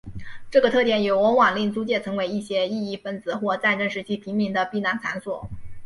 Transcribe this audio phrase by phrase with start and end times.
[0.49, 5.47] 这个特点也往往令租界成为一些异议份子或战争时期平民的避难场所。